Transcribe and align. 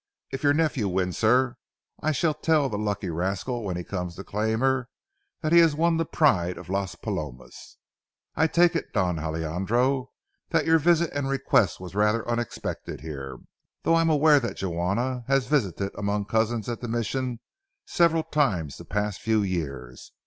If 0.31 0.41
your 0.41 0.55
nephew 0.55 0.87
wins 0.87 1.21
her, 1.21 1.57
I 2.01 2.11
shall 2.11 2.33
tell 2.33 2.69
the 2.69 2.77
lucky 2.79 3.11
rascal 3.11 3.63
when 3.63 3.77
he 3.77 3.83
comes 3.83 4.15
to 4.15 4.23
claim 4.23 4.61
her 4.61 4.89
that 5.41 5.51
he 5.51 5.59
has 5.59 5.75
won 5.75 5.97
the 5.97 6.05
pride 6.07 6.57
of 6.57 6.69
Las 6.69 6.95
Palomas. 6.95 7.77
I 8.35 8.47
take 8.47 8.75
it, 8.75 8.93
Don 8.93 9.19
Alejandro, 9.19 10.09
that 10.49 10.65
your 10.65 10.79
visit 10.79 11.11
and 11.13 11.29
request 11.29 11.79
was 11.79 11.93
rather 11.93 12.27
unexpected 12.27 13.01
here, 13.01 13.37
though 13.83 13.93
I 13.93 14.01
am 14.01 14.09
aware 14.09 14.39
that 14.39 14.59
Juana 14.59 15.23
has 15.27 15.45
visited 15.45 15.91
among 15.95 16.25
cousins 16.25 16.67
at 16.67 16.81
the 16.81 16.87
Mission 16.87 17.39
several 17.85 18.23
times 18.23 18.77
the 18.77 18.85
past 18.85 19.21
few 19.21 19.43
years. 19.43 20.11